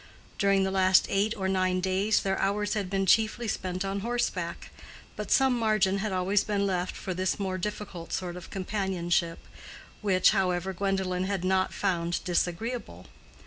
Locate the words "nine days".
1.47-2.21